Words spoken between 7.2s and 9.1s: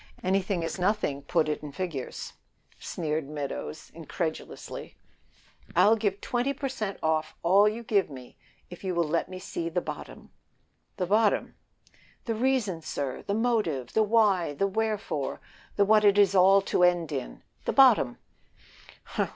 all you give me if you will